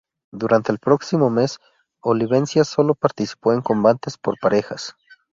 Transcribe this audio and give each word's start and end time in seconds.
Durante 0.31 0.71
el 0.71 0.79
próximo 0.79 1.29
mes, 1.29 1.59
Olivencia 2.01 2.63
sólo 2.63 2.95
participó 2.95 3.53
en 3.53 3.61
combates 3.61 4.17
por 4.17 4.35
parejas. 4.39 4.95